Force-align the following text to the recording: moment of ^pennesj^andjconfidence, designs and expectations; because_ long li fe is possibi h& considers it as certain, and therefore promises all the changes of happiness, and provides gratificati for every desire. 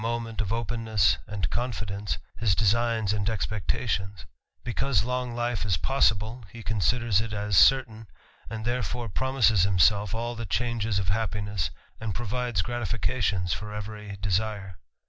moment 0.01 0.41
of 0.41 0.47
^pennesj^andjconfidence, 0.49 2.17
designs 2.55 3.13
and 3.13 3.29
expectations; 3.29 4.25
because_ 4.63 5.01
long 5.05 5.35
li 5.35 5.53
fe 5.55 5.67
is 5.67 5.77
possibi 5.77 6.43
h& 6.55 6.65
considers 6.65 7.21
it 7.21 7.31
as 7.33 7.55
certain, 7.55 8.07
and 8.49 8.65
therefore 8.65 9.07
promises 9.07 9.63
all 10.15 10.33
the 10.33 10.43
changes 10.47 10.97
of 10.97 11.09
happiness, 11.09 11.69
and 11.99 12.15
provides 12.15 12.63
gratificati 12.63 13.53
for 13.53 13.75
every 13.75 14.17
desire. 14.19 14.79